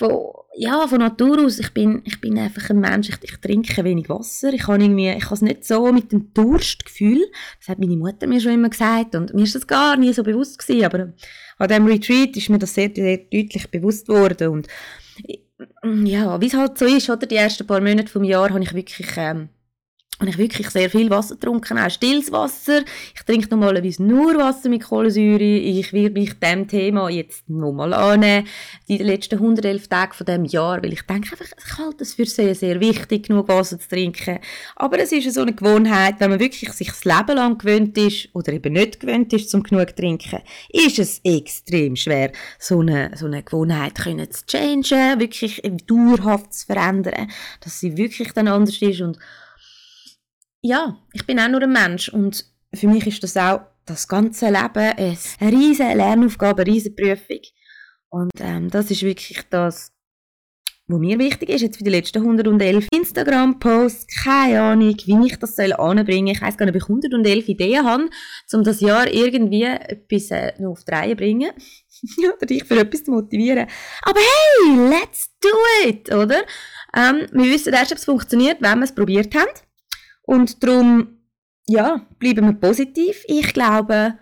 von, 0.00 0.32
ja, 0.56 0.86
von 0.86 0.98
Natur 0.98 1.44
aus, 1.44 1.58
ich 1.58 1.74
bin, 1.74 2.00
ich 2.04 2.20
bin 2.22 2.38
einfach 2.38 2.70
ein 2.70 2.80
Mensch, 2.80 3.10
ich, 3.10 3.18
ich 3.22 3.36
trinke 3.36 3.84
wenig 3.84 4.08
Wasser, 4.08 4.52
ich 4.52 4.66
habe 4.66 4.82
irgendwie, 4.82 5.10
ich 5.10 5.24
habe 5.24 5.34
es 5.34 5.42
nicht 5.42 5.66
so 5.66 5.92
mit 5.92 6.10
dem 6.10 6.32
Durstgefühl, 6.32 7.26
das 7.58 7.68
hat 7.68 7.78
meine 7.78 7.96
Mutter 7.96 8.26
mir 8.26 8.40
schon 8.40 8.52
immer 8.52 8.70
gesagt 8.70 9.14
und 9.14 9.34
mir 9.34 9.42
ist 9.42 9.54
das 9.54 9.66
gar 9.66 9.96
nie 9.96 10.14
so 10.14 10.22
bewusst 10.22 10.58
gewesen, 10.58 10.84
aber 10.86 11.12
an 11.58 11.68
diesem 11.68 11.86
Retreat 11.86 12.34
ist 12.34 12.48
mir 12.48 12.58
das 12.58 12.74
sehr, 12.74 12.90
sehr 12.94 13.18
deutlich 13.18 13.70
bewusst 13.70 14.08
worden 14.08 14.48
und 14.48 14.68
ja, 16.06 16.40
wie 16.40 16.46
es 16.46 16.54
halt 16.54 16.78
so 16.78 16.86
ist, 16.86 17.10
oder, 17.10 17.26
die 17.26 17.36
ersten 17.36 17.66
paar 17.66 17.82
Monate 17.82 18.08
vom 18.08 18.24
Jahr 18.24 18.48
habe 18.48 18.62
ich 18.62 18.72
wirklich 18.72 19.08
ähm, 19.18 19.50
habe 20.20 20.30
ich 20.30 20.38
wirklich 20.38 20.68
sehr 20.68 20.90
viel 20.90 21.08
Wasser 21.08 21.34
getrunken, 21.34 21.78
auch 21.78 21.90
stilles 21.90 22.30
Wasser. 22.30 22.82
Ich 23.14 23.22
trinke 23.22 23.48
normalerweise 23.48 24.02
nur 24.02 24.36
Wasser 24.36 24.68
mit 24.68 24.84
Kohlensäure. 24.84 25.42
Ich 25.42 25.94
werde 25.94 26.20
mich 26.20 26.38
dem 26.38 26.68
Thema 26.68 27.08
jetzt 27.08 27.48
nochmal 27.48 27.94
annehmen, 27.94 28.46
die 28.86 28.98
letzten 28.98 29.36
111 29.36 29.88
Tage 29.88 30.14
von 30.14 30.26
dem 30.26 30.44
Jahr, 30.44 30.82
weil 30.82 30.92
ich 30.92 31.02
denke 31.02 31.32
einfach, 31.32 31.46
ich 31.56 31.78
halte 31.78 32.02
es 32.02 32.14
für 32.14 32.26
sehr, 32.26 32.54
sehr 32.54 32.80
wichtig, 32.80 33.28
genug 33.28 33.48
Wasser 33.48 33.78
zu 33.78 33.88
trinken. 33.88 34.40
Aber 34.76 34.98
es 34.98 35.10
ist 35.10 35.32
so 35.32 35.40
eine 35.40 35.54
Gewohnheit, 35.54 36.16
wenn 36.18 36.30
man 36.30 36.40
wirklich 36.40 36.70
sich 36.72 36.88
das 36.88 37.04
Leben 37.06 37.36
lang 37.36 37.56
gewöhnt 37.56 37.96
ist 37.96 38.28
oder 38.34 38.52
eben 38.52 38.74
nicht 38.74 39.00
gewöhnt 39.00 39.32
ist, 39.32 39.48
zum 39.48 39.62
genug 39.62 39.88
zu 39.88 39.94
trinken, 39.94 40.40
ist 40.68 40.98
es 40.98 41.20
extrem 41.24 41.96
schwer, 41.96 42.32
so 42.58 42.80
eine, 42.80 43.12
so 43.16 43.24
eine 43.24 43.42
Gewohnheit 43.42 43.94
können 43.94 44.30
zu 44.30 44.44
changen, 44.44 45.18
wirklich 45.18 45.62
dauerhaft 45.86 46.52
zu 46.52 46.66
verändern, 46.66 47.30
dass 47.60 47.80
sie 47.80 47.96
wirklich 47.96 48.32
dann 48.32 48.48
anders 48.48 48.82
ist 48.82 49.00
und 49.00 49.18
ja, 50.62 50.98
ich 51.12 51.26
bin 51.26 51.40
auch 51.40 51.48
nur 51.48 51.62
ein 51.62 51.72
Mensch 51.72 52.08
und 52.08 52.44
für 52.74 52.88
mich 52.88 53.06
ist 53.06 53.22
das 53.22 53.36
auch 53.36 53.62
das 53.86 54.06
ganze 54.06 54.46
Leben 54.46 54.76
eine 54.76 55.16
riesige 55.40 55.94
Lernaufgabe, 55.94 56.62
eine 56.62 56.70
riesige 56.70 56.94
Prüfung. 56.94 57.40
Und 58.08 58.32
ähm, 58.40 58.70
das 58.70 58.90
ist 58.90 59.02
wirklich 59.02 59.40
das, 59.50 59.92
was 60.86 60.98
mir 60.98 61.18
wichtig 61.18 61.48
ist, 61.48 61.62
jetzt 61.62 61.78
für 61.78 61.84
die 61.84 61.90
letzten 61.90 62.18
111 62.18 62.88
Instagram-Posts, 62.92 64.06
keine 64.24 64.60
Ahnung, 64.60 64.96
wie 65.04 65.26
ich 65.26 65.38
das 65.38 65.54
soll 65.54 65.72
anbringen 65.72 66.34
Ich 66.34 66.42
weiss 66.42 66.56
gar 66.56 66.66
nicht, 66.66 66.74
ob 66.74 66.82
ich 66.82 66.88
111 66.88 67.48
Ideen 67.48 67.84
habe, 67.84 68.10
um 68.52 68.64
das 68.64 68.80
Jahr 68.80 69.06
irgendwie 69.12 69.62
etwas 69.64 70.30
äh, 70.32 70.52
noch 70.60 70.72
auf 70.72 70.84
die 70.84 70.90
Reihe 70.90 71.10
zu 71.10 71.16
bringen. 71.16 71.52
oder 72.36 72.46
dich 72.46 72.64
für 72.64 72.80
etwas 72.80 73.04
zu 73.04 73.12
motivieren. 73.12 73.66
Aber 74.02 74.20
hey, 74.20 74.90
let's 74.90 75.30
do 75.40 75.88
it, 75.88 76.12
oder? 76.12 76.42
Ähm, 76.96 77.26
wir 77.32 77.52
wissen 77.52 77.72
erst, 77.72 77.92
ob 77.92 77.98
es 77.98 78.04
funktioniert, 78.04 78.60
wenn 78.60 78.78
wir 78.78 78.84
es 78.84 78.94
probiert 78.94 79.34
haben. 79.34 79.50
Und 80.22 80.62
darum, 80.62 81.18
ja, 81.66 82.06
bleiben 82.18 82.46
wir 82.46 82.54
positiv. 82.54 83.24
Ich 83.26 83.52
glaube, 83.52 84.18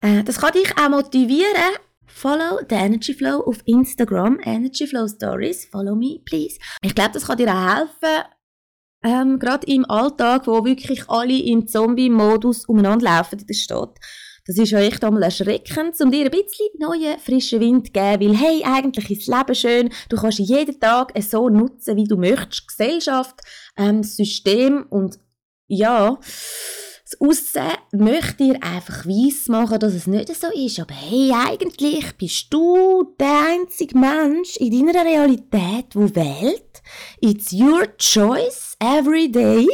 äh, 0.00 0.22
das 0.24 0.38
kann 0.38 0.52
dich 0.52 0.76
auch 0.78 0.88
motivieren. 0.88 1.76
Follow 2.06 2.60
the 2.68 2.76
Energy 2.76 3.14
Flow 3.14 3.40
auf 3.40 3.58
Instagram, 3.64 4.38
Energy 4.44 4.86
Flow 4.86 5.08
Stories. 5.08 5.64
Follow 5.64 5.96
me, 5.96 6.20
please. 6.24 6.58
Ich 6.82 6.94
glaube, 6.94 7.12
das 7.12 7.26
kann 7.26 7.38
dir 7.38 7.48
auch 7.48 7.76
helfen, 7.76 8.24
ähm, 9.04 9.38
gerade 9.38 9.66
im 9.66 9.84
Alltag, 9.88 10.46
wo 10.46 10.64
wirklich 10.64 11.08
alle 11.08 11.38
im 11.38 11.66
Zombie-Modus 11.66 12.64
umeinander 12.66 13.04
laufen 13.04 13.38
in 13.38 13.46
der 13.46 13.54
Stadt. 13.54 13.98
Das 14.46 14.58
ist 14.58 14.72
ja 14.72 14.78
echt 14.78 15.02
einmal 15.02 15.22
erschreckend, 15.22 15.98
um 16.00 16.10
dir 16.10 16.26
ein 16.26 16.30
bisschen 16.30 16.68
neuen, 16.78 17.18
frischen 17.18 17.60
Wind 17.60 17.86
zu 17.86 17.92
geben, 17.92 18.28
weil 18.28 18.36
hey, 18.36 18.62
eigentlich 18.64 19.10
ist 19.10 19.26
das 19.26 19.38
Leben 19.38 19.54
schön, 19.54 19.90
du 20.10 20.16
kannst 20.16 20.38
jeden 20.38 20.78
Tag 20.78 21.12
so 21.22 21.48
nutzen, 21.48 21.96
wie 21.96 22.04
du 22.04 22.16
möchtest, 22.16 22.68
Gesellschaft, 22.68 23.40
ähm, 23.78 24.02
System 24.02 24.86
und 24.90 25.18
ja, 25.66 26.18
das 27.14 27.20
Aussen 27.20 27.70
möchte 27.92 28.44
dir 28.44 28.62
einfach 28.62 29.06
weiss 29.06 29.48
machen, 29.48 29.78
dass 29.78 29.94
es 29.94 30.06
nicht 30.06 30.34
so 30.34 30.48
ist. 30.48 30.80
Aber 30.80 30.94
hey, 30.94 31.32
eigentlich 31.32 32.16
bist 32.16 32.46
du 32.50 33.14
der 33.18 33.48
einzige 33.48 33.98
Mensch 33.98 34.56
in 34.56 34.86
deiner 34.86 35.04
Realität, 35.04 35.94
wo 35.94 36.02
wählt. 36.14 36.82
It's 37.20 37.52
your 37.52 37.86
choice 37.98 38.76
every 38.80 39.30
day. 39.30 39.66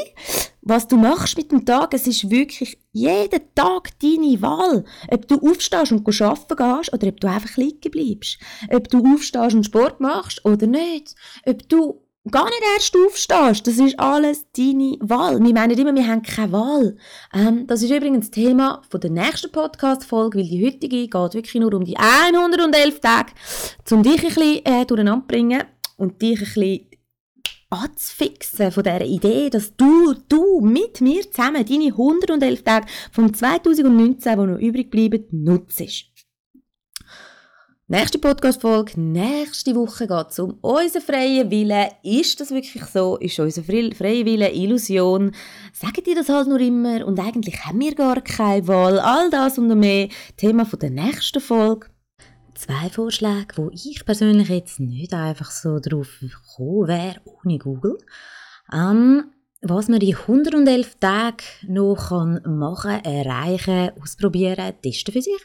Was 0.63 0.87
du 0.87 0.97
machst 0.97 1.37
mit 1.37 1.51
dem 1.51 1.65
Tag, 1.65 1.95
es 1.95 2.07
ist 2.07 2.31
wirklich 2.31 2.79
jeden 2.93 3.41
Tag 3.55 3.99
deine 4.01 4.41
Wahl. 4.43 4.85
Ob 5.11 5.27
du 5.27 5.37
aufstehst 5.37 5.93
und 5.93 6.07
arbeiten 6.21 6.57
gehst 6.57 6.93
oder 6.93 7.09
ob 7.09 7.21
du 7.21 7.29
einfach 7.29 7.57
liegen 7.57 7.91
bleibst. 7.91 8.39
Ob 8.71 8.89
du 8.89 9.15
aufstehst 9.15 9.55
und 9.55 9.65
Sport 9.65 10.01
machst 10.01 10.45
oder 10.45 10.67
nicht. 10.67 11.15
Ob 11.47 11.69
du 11.69 12.03
gar 12.29 12.45
nicht 12.45 12.63
erst 12.75 12.97
aufstehst. 12.97 13.67
Das 13.67 13.79
ist 13.79 13.99
alles 13.99 14.47
deine 14.53 14.97
Wahl. 15.01 15.43
Wir 15.43 15.55
meinen 15.55 15.79
immer, 15.79 15.95
wir 15.95 16.07
haben 16.07 16.23
keine 16.23 16.53
Wahl. 16.53 16.97
Ähm, 17.33 17.67
das 17.67 17.83
ist 17.83 17.91
übrigens 17.91 18.31
Thema 18.31 18.83
von 18.91 19.01
der 19.01 19.11
nächsten 19.11 19.51
Podcast-Folge, 19.51 20.39
weil 20.39 20.49
die 20.49 20.65
heutige 20.67 21.09
geht 21.09 21.15
wirklich 21.15 21.55
nur 21.55 21.73
um 21.73 21.85
die 21.85 21.97
111 21.97 23.01
Tage, 23.01 23.33
um 23.91 24.03
dich 24.03 24.23
ein 24.23 24.35
bisschen 24.35 24.67
äh, 24.67 24.85
durcheinander 24.85 25.23
zu 25.23 25.29
bringen 25.29 25.63
und 25.97 26.21
dich 26.21 26.41
ein 26.41 26.45
bisschen 26.45 26.87
anzufixen 27.71 28.73
von 28.73 28.83
dieser 28.83 29.05
Idee, 29.05 29.49
dass 29.49 29.77
du, 29.77 30.15
du 30.29 30.61
mit 30.61 31.01
mir 31.01 31.23
zusammen 31.31 31.65
deine 31.65 31.87
111 31.87 32.65
Tage 32.65 32.87
vom 33.13 33.33
2019, 33.33 34.39
die 34.39 34.47
noch 34.47 34.59
übrig 34.59 34.91
bleiben, 34.91 35.25
nutzt. 35.31 36.10
Nächste 37.93 38.21
Podcast-Folge, 38.21 39.01
nächste 39.01 39.75
Woche 39.75 40.07
geht 40.07 40.27
es 40.31 40.39
um 40.39 40.53
unseren 40.61 41.03
freien 41.03 41.51
Willen. 41.51 41.89
Ist 42.05 42.39
das 42.39 42.53
wirklich 42.53 42.85
so? 42.85 43.17
Ist 43.17 43.41
unser 43.41 43.65
freier 43.65 44.25
Wille 44.25 44.53
Illusion? 44.53 45.33
Sagen 45.73 46.05
die 46.07 46.15
das 46.15 46.29
halt 46.29 46.47
nur 46.47 46.61
immer 46.61 47.05
und 47.05 47.19
eigentlich 47.19 47.67
haben 47.67 47.81
wir 47.81 47.97
gar 47.97 48.21
keine 48.21 48.69
Wahl. 48.69 49.01
All 49.01 49.29
das 49.31 49.59
und 49.59 49.77
mehr 49.77 50.09
Thema 50.37 50.67
von 50.67 50.79
der 50.79 50.91
nächsten 50.91 51.41
Folge. 51.41 51.89
Zwei 52.55 52.91
Vorschläge, 52.91 53.57
wo 53.57 53.71
ich 53.73 54.05
persönlich 54.07 54.51
jetzt 54.51 54.79
nicht 54.79 55.13
einfach 55.13 55.51
so 55.51 55.81
drauf 55.81 56.21
gekommen 56.21 56.87
wäre, 56.87 57.21
ohne 57.25 57.59
Google. 57.59 57.99
Ähm, 58.73 59.33
was 59.63 59.89
man 59.89 60.01
in 60.01 60.15
111 60.15 60.95
Tagen 61.01 61.43
noch 61.67 62.13
machen 62.47 63.03
kann, 63.03 63.05
erreichen, 63.05 63.91
ausprobieren, 64.01 64.75
testen 64.81 65.13
für 65.13 65.23
sich. 65.23 65.45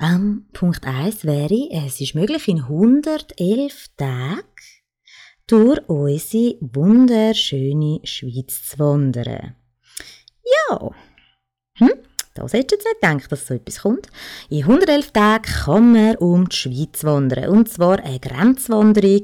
Ähm, 0.00 0.46
Punkt 0.52 0.86
1 0.86 1.24
wäre, 1.24 1.68
es 1.86 2.00
ist 2.00 2.14
möglich, 2.14 2.48
in 2.48 2.62
111 2.62 3.88
Tagen 3.96 4.42
durch 5.46 5.80
unsere 5.88 6.56
wunderschöne 6.60 8.00
Schweiz 8.04 8.68
zu 8.68 8.78
wandern. 8.78 9.54
Ja, 10.68 10.90
hm? 11.78 11.92
Das 12.34 12.52
hättest 12.52 12.70
du 12.70 12.76
jetzt 12.76 12.84
nicht 12.84 13.00
gedacht, 13.00 13.32
dass 13.32 13.46
so 13.46 13.54
etwas 13.54 13.80
kommt. 13.80 14.08
In 14.50 14.62
111 14.64 15.10
Tagen 15.12 15.42
kann 15.42 15.92
man 15.92 16.16
um 16.16 16.48
die 16.48 16.56
Schweiz 16.56 17.02
wandern. 17.02 17.48
Und 17.48 17.70
zwar 17.70 17.98
eine 18.00 18.20
Grenzwanderung, 18.20 19.22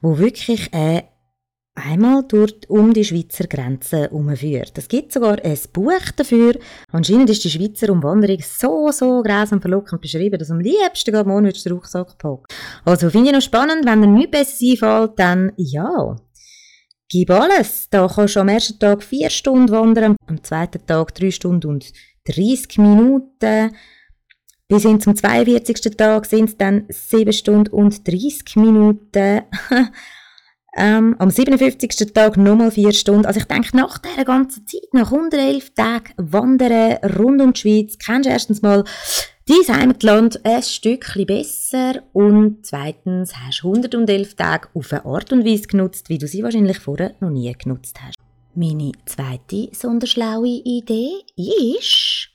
wo 0.00 0.18
wirklich 0.18 0.72
eine 0.72 1.04
einmal 1.74 2.22
durch, 2.24 2.54
um 2.68 2.92
die 2.92 3.04
Schweizer 3.04 3.46
Grenze 3.46 4.02
herumführt. 4.02 4.72
Es 4.76 4.88
gibt 4.88 5.12
sogar 5.12 5.42
ein 5.44 5.58
Buch 5.72 6.10
dafür. 6.16 6.54
Anscheinend 6.92 7.30
ist 7.30 7.44
die 7.44 7.50
Schweizer 7.50 7.90
Umwanderung 7.90 8.38
so, 8.42 8.90
so 8.92 9.22
grausam 9.22 9.60
verlockend 9.60 10.00
beschrieben, 10.00 10.38
dass 10.38 10.50
am 10.50 10.60
liebsten 10.60 11.12
geht 11.12 11.26
morgen 11.26 11.50
den 11.50 11.72
Rucksack 11.72 12.16
packt. 12.18 12.54
Also 12.84 13.10
finde 13.10 13.30
ich 13.30 13.34
noch 13.34 13.42
spannend, 13.42 13.84
wenn 13.84 14.02
dir 14.02 14.08
nichts 14.08 14.30
besser 14.30 14.66
einfällt, 14.70 15.18
dann 15.18 15.52
ja. 15.56 16.16
Gib 17.08 17.30
alles. 17.30 17.88
Da 17.90 18.08
kannst 18.08 18.36
du 18.36 18.40
am 18.40 18.48
ersten 18.48 18.78
Tag 18.78 19.02
vier 19.02 19.30
Stunden 19.30 19.70
wandern, 19.70 20.16
am 20.26 20.42
zweiten 20.42 20.84
Tag 20.86 21.14
drei 21.14 21.30
Stunden 21.30 21.68
und 21.68 21.92
30 22.26 22.78
Minuten. 22.78 23.74
Bis 24.66 24.82
hin 24.82 25.00
zum 25.00 25.14
42. 25.14 25.96
Tag 25.96 26.24
sind 26.24 26.48
es 26.48 26.56
dann 26.56 26.86
7 26.88 27.32
Stunden 27.32 27.72
und 27.72 28.08
30 28.08 28.56
Minuten. 28.56 29.42
Ähm, 30.76 31.14
am 31.18 31.30
57. 31.30 32.12
Tag 32.12 32.36
nochmal 32.36 32.70
vier 32.70 32.92
Stunden. 32.92 33.26
Also 33.26 33.38
ich 33.38 33.46
denke, 33.46 33.76
nach 33.76 33.98
dieser 33.98 34.24
ganzen 34.24 34.66
Zeit, 34.66 34.92
nach 34.92 35.12
111 35.12 35.74
Tagen 35.74 36.12
Wandern 36.16 36.98
rund 37.16 37.40
um 37.40 37.52
die 37.52 37.60
Schweiz, 37.60 37.96
kennst 37.98 38.26
du 38.26 38.32
erstens 38.32 38.60
mal 38.60 38.84
dein 39.46 39.76
Heimatland 39.76 40.44
ein 40.44 40.62
Stückchen 40.62 41.26
besser 41.26 42.02
und 42.12 42.66
zweitens 42.66 43.36
hast 43.36 43.62
du 43.62 43.68
111 43.68 44.34
Tage 44.34 44.68
auf 44.74 44.92
eine 44.92 45.04
Art 45.04 45.32
und 45.32 45.44
Weise 45.44 45.68
genutzt, 45.68 46.08
wie 46.08 46.18
du 46.18 46.26
sie 46.26 46.42
wahrscheinlich 46.42 46.78
vorher 46.78 47.14
noch 47.20 47.30
nie 47.30 47.52
genutzt 47.52 47.98
hast. 48.02 48.16
Meine 48.54 48.92
zweite 49.06 49.68
sonderschlaue 49.72 50.62
Idee 50.64 51.10
ist, 51.36 52.30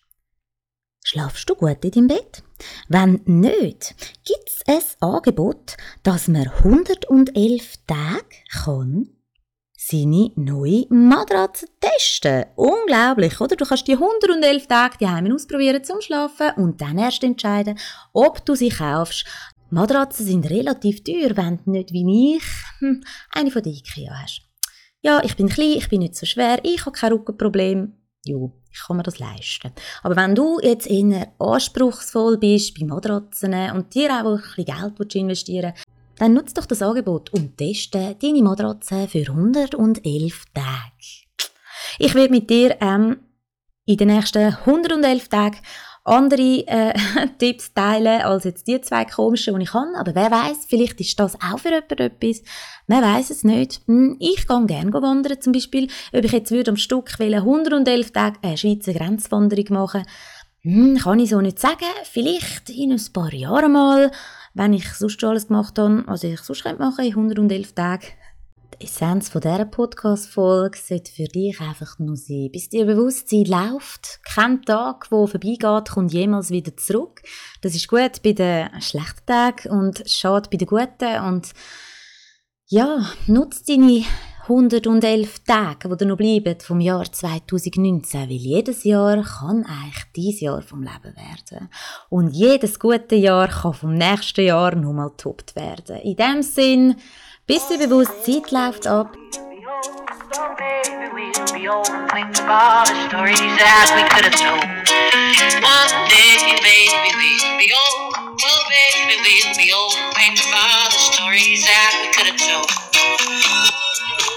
schlafst 1.03 1.49
du 1.49 1.55
gut 1.55 1.83
in 1.83 1.91
deinem 1.91 2.07
Bett? 2.07 2.43
Wenn 2.87 3.21
nicht, 3.25 3.95
gibt 4.25 4.49
es 4.49 4.61
ein 4.67 5.09
Angebot, 5.09 5.77
dass 6.03 6.27
man 6.27 6.47
111 6.47 7.77
Tage 7.87 8.25
kann 8.63 9.09
seine 9.89 10.31
neue 10.35 10.85
Matratze 10.89 11.65
testen. 11.79 12.45
Unglaublich, 12.55 13.39
oder? 13.39 13.55
Du 13.55 13.65
kannst 13.65 13.87
die 13.87 13.93
111 13.93 14.67
Tage 14.67 14.97
die 14.99 15.07
Heime 15.07 15.33
ausprobieren 15.33 15.83
zum 15.83 16.01
Schlafen 16.01 16.51
und 16.57 16.81
dann 16.81 16.97
erst 16.97 17.23
entscheiden, 17.23 17.79
ob 18.13 18.45
du 18.45 18.55
sie 18.55 18.69
kaufst. 18.69 19.25
Matratzen 19.71 20.25
sind 20.25 20.49
relativ 20.49 21.03
teuer, 21.03 21.35
wenn 21.37 21.57
du 21.63 21.71
nicht 21.71 21.93
wie 21.93 22.35
ich 22.35 22.43
hm, 22.79 23.03
eine 23.31 23.51
von 23.51 23.63
der 23.63 23.71
IKEA 23.71 24.13
hast. 24.21 24.41
Ja, 25.01 25.23
ich 25.23 25.35
bin 25.35 25.47
klein, 25.47 25.77
ich 25.77 25.89
bin 25.89 25.99
nicht 25.99 26.15
so 26.15 26.25
schwer, 26.25 26.59
ich 26.63 26.85
habe 26.85 26.91
kein 26.91 27.13
Rückenproblem. 27.13 27.93
Jo, 28.25 28.51
ich 28.71 28.81
kann 28.85 28.97
mir 28.97 29.03
das 29.03 29.19
leisten. 29.19 29.71
Aber 30.03 30.15
wenn 30.15 30.35
du 30.35 30.59
jetzt 30.61 30.87
eher 30.87 31.31
anspruchsvoll 31.39 32.37
bist 32.37 32.77
bei 32.77 32.85
Matratzen 32.85 33.53
und 33.71 33.93
dir 33.93 34.11
auch 34.11 34.33
ein 34.33 34.41
bisschen 34.41 34.65
Geld 34.65 35.15
investieren 35.15 35.73
willst, 35.73 35.85
dann 36.17 36.33
nutze 36.33 36.55
doch 36.55 36.65
das 36.65 36.81
Angebot 36.81 37.31
und 37.33 37.57
teste 37.57 38.15
deine 38.21 38.43
Matratze 38.43 39.07
für 39.07 39.19
111 39.19 40.45
Tage. 40.53 41.53
Ich 41.97 42.13
werde 42.13 42.31
mit 42.31 42.49
dir 42.49 42.77
ähm, 42.81 43.19
in 43.85 43.97
den 43.97 44.09
nächsten 44.09 44.53
111 44.53 45.29
Tagen 45.29 45.57
andere 46.09 46.67
äh, 46.67 46.93
Tipps 47.37 47.73
teilen 47.73 48.21
als 48.21 48.43
jetzt 48.43 48.67
die 48.67 48.79
zwei 48.81 49.05
komischen, 49.05 49.55
die 49.55 49.63
ich 49.63 49.73
habe. 49.73 49.95
Aber 49.97 50.15
wer 50.15 50.31
weiß, 50.31 50.65
vielleicht 50.67 50.99
ist 50.99 51.19
das 51.19 51.35
auch 51.35 51.59
für 51.59 51.69
jemanden 51.69 51.99
etwas. 51.99 52.41
Man 52.87 53.03
weiß 53.03 53.29
es 53.29 53.43
nicht. 53.43 53.81
Hm, 53.87 54.17
ich 54.19 54.47
gehe 54.47 54.65
gerne 54.65 54.93
wandern 54.93 55.41
zum 55.41 55.53
Beispiel. 55.53 55.87
Ob 56.13 56.23
ich 56.23 56.31
jetzt 56.31 56.51
würde 56.51 56.71
am 56.71 56.77
Stück 56.77 57.11
111 57.19 58.11
Tage 58.11 58.39
eine 58.41 58.57
Schweizer 58.57 58.93
Grenzwanderung 58.93 59.65
machen 59.69 60.03
hm, 60.61 60.97
kann 60.97 61.19
ich 61.19 61.29
so 61.29 61.39
nicht 61.39 61.59
sagen. 61.59 61.85
Vielleicht 62.03 62.69
in 62.69 62.91
ein 62.91 63.01
paar 63.13 63.33
Jahren 63.33 63.71
mal, 63.71 64.11
wenn 64.53 64.73
ich 64.73 64.91
sonst 64.93 65.21
schon 65.21 65.29
alles 65.29 65.47
gemacht 65.47 65.79
habe, 65.79 66.03
was 66.05 66.23
ich 66.23 66.41
sonst 66.41 66.65
machen 66.65 66.95
könnte 66.95 67.03
in 67.03 67.29
111 67.29 67.73
Tagen. 67.73 68.07
Die 68.81 68.85
Essenz 68.85 69.27
von 69.27 69.41
dieser 69.41 69.65
Podcast-Folge 69.65 70.77
sollte 70.77 71.11
für 71.11 71.25
dich 71.25 71.59
einfach 71.59 71.99
nur 71.99 72.15
sein, 72.15 72.49
bis 72.49 72.69
dir 72.69 72.85
Bewusstsein 72.85 73.43
läuft. 73.43 74.21
Kein 74.23 74.61
Tag, 74.61 75.09
der 75.09 75.27
vorbeigeht, 75.27 75.89
kommt 75.89 76.13
jemals 76.13 76.49
wieder 76.49 76.75
zurück. 76.77 77.21
Das 77.61 77.75
ist 77.75 77.89
gut 77.89 78.23
bei 78.23 78.31
den 78.31 78.69
schlechten 78.81 79.25
Tagen 79.25 79.69
und 79.69 80.09
schade 80.09 80.49
bei 80.49 80.55
den 80.55 80.67
guten. 80.67 81.19
Und 81.27 81.51
ja, 82.67 83.05
nutze 83.27 83.65
deine 83.67 84.05
111 84.49 85.43
Tage, 85.43 85.89
die 85.89 85.97
dir 85.97 86.05
noch 86.05 86.17
bleiben 86.17 86.59
vom 86.61 86.79
Jahr 86.79 87.11
2019, 87.11 88.21
weil 88.21 88.31
jedes 88.31 88.83
Jahr 88.85 89.21
kann 89.21 89.65
eigentlich 89.65 90.05
dein 90.15 90.45
Jahr 90.45 90.61
vom 90.61 90.81
Leben 90.83 91.15
werden. 91.15 91.69
Und 92.09 92.29
jedes 92.29 92.79
gute 92.79 93.15
Jahr 93.15 93.49
kann 93.49 93.73
vom 93.73 93.93
nächsten 93.93 94.45
Jahr 94.45 94.73
nochmal 94.73 95.09
getoppt 95.09 95.55
werden. 95.55 95.97
In 95.97 96.15
dem 96.15 96.41
Sinn, 96.41 96.95
bist 97.49 97.67
du 97.71 97.79
bewusst, 97.79 98.11
Zeit 98.23 98.51
läuft 98.51 98.85
ab. 98.85 99.17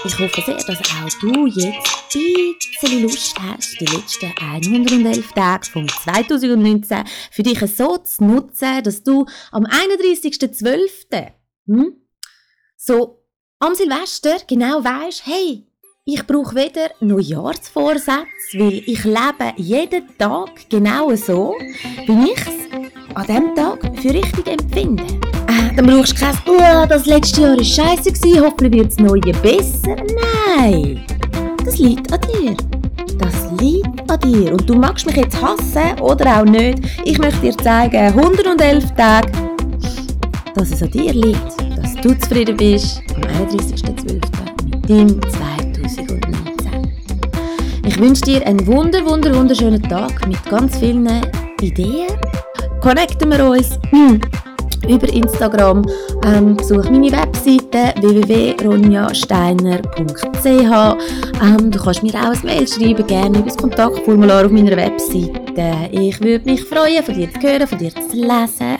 Ich 0.05 0.19
hoffe 0.19 0.41
sehr, 0.41 0.55
dass 0.55 0.67
auch 0.67 1.19
du 1.21 1.45
jetzt 1.45 2.15
ein 2.15 2.55
bisschen 2.81 3.03
Lust 3.03 3.35
hast, 3.39 3.79
die 3.79 3.85
letzten 3.85 4.33
111 4.41 5.31
Tage 5.33 5.69
vom 5.69 5.87
2019 5.87 7.03
für 7.29 7.43
dich 7.43 7.59
so 7.77 7.99
zu 7.99 8.23
nutzen, 8.23 8.81
dass 8.83 9.03
du 9.03 9.27
am 9.51 9.65
31.12. 9.65 11.31
Hm, 11.67 12.02
so 12.85 13.19
am 13.59 13.75
Silvester 13.75 14.37
genau 14.45 14.83
weisst, 14.83 15.25
hey, 15.25 15.63
ich 16.03 16.27
brauche 16.27 16.53
weder 16.53 16.89
Neujahrsvorsätze, 16.99 18.25
weil 18.57 18.83
ich 18.85 19.05
lebe 19.05 19.53
jeden 19.55 20.17
Tag 20.17 20.49
genau 20.69 21.15
so, 21.15 21.55
wie 22.05 22.31
ich 22.31 22.41
es 22.41 23.15
an 23.15 23.25
diesem 23.25 23.55
Tag 23.55 23.79
für 24.01 24.13
richtig 24.13 24.47
empfinde. 24.47 25.03
Äh, 25.47 25.73
dann 25.77 25.85
brauchst 25.85 26.19
du 26.19 26.25
kein, 26.25 26.35
oh, 26.45 26.85
das 26.89 27.05
letzte 27.05 27.41
Jahr 27.41 27.55
war 27.55 27.63
scheiße, 27.63 28.41
hoffentlich 28.41 28.73
wird 28.73 28.91
das 28.91 28.97
neue 28.97 29.33
besser. 29.41 29.95
Nein, 30.57 31.05
das 31.63 31.77
liegt 31.77 32.11
an 32.11 32.19
dir. 32.33 32.57
Das 33.17 33.61
liegt 33.61 34.11
an 34.11 34.19
dir. 34.19 34.51
Und 34.51 34.69
du 34.69 34.75
magst 34.75 35.05
mich 35.05 35.15
jetzt 35.15 35.41
hassen 35.41 36.01
oder 36.01 36.41
auch 36.41 36.45
nicht. 36.45 36.79
Ich 37.05 37.17
möchte 37.17 37.39
dir 37.39 37.57
zeigen, 37.59 37.95
111 37.95 38.91
Tage, 38.97 39.31
dass 40.53 40.71
es 40.71 40.83
an 40.83 40.91
dir 40.91 41.13
liegt 41.13 41.52
du 42.03 42.13
zufrieden 42.19 42.57
bist 42.57 43.01
am 43.15 43.21
31.12. 43.47 44.19
mit 44.65 44.89
deinem 44.89 45.21
2019. 45.31 46.91
Ich 47.85 47.97
wünsche 47.97 48.23
dir 48.23 48.45
einen 48.45 48.67
wunder, 48.67 49.05
wunder, 49.05 49.33
wunderschönen 49.33 49.81
Tag 49.83 50.27
mit 50.27 50.43
ganz 50.49 50.77
vielen 50.77 51.07
Ideen. 51.61 52.07
Connecten 52.81 53.31
wir 53.31 53.45
uns 53.45 53.79
hm, 53.91 54.19
über 54.89 55.07
Instagram. 55.07 55.83
Ähm, 56.25 56.57
besuch 56.57 56.89
meine 56.89 57.09
Webseite 57.09 57.93
www.ronjasteiner.ch. 58.01 60.45
Ähm, 60.45 61.71
du 61.71 61.79
kannst 61.79 62.03
mir 62.03 62.15
auch 62.15 62.33
ein 62.33 62.39
Mail 62.43 62.67
schreiben, 62.67 63.07
gerne 63.07 63.37
über 63.37 63.47
das 63.47 63.55
Kontaktformular 63.55 64.43
auf 64.45 64.51
meiner 64.51 64.75
Webseite. 64.75 65.89
Ich 65.91 66.19
würde 66.19 66.43
mich 66.43 66.65
freuen, 66.65 67.01
von 67.01 67.15
dir 67.15 67.31
zu 67.31 67.41
hören, 67.41 67.65
von 67.65 67.77
dir 67.77 67.91
zu 67.91 68.17
lesen. 68.17 68.77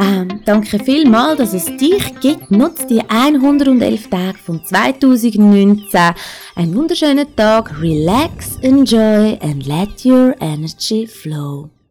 Ähm, 0.00 0.40
danke 0.46 0.78
vielmals, 0.78 1.36
dass 1.36 1.52
es 1.52 1.66
dich 1.76 2.18
gibt. 2.20 2.50
Nutze 2.50 2.86
die 2.86 3.02
111 3.06 4.08
Tage 4.08 4.38
von 4.38 4.64
2019. 4.64 6.14
Einen 6.56 6.74
wunderschönen 6.74 7.36
Tag. 7.36 7.78
Relax, 7.80 8.56
enjoy 8.62 9.38
and 9.42 9.66
let 9.66 10.04
your 10.06 10.34
energy 10.40 11.06
flow. 11.06 11.68